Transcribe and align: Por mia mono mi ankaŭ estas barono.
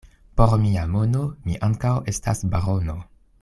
Por 0.39 0.55
mia 0.61 0.85
mono 0.93 1.21
mi 1.49 1.59
ankaŭ 1.69 1.95
estas 2.15 2.45
barono. 2.57 3.01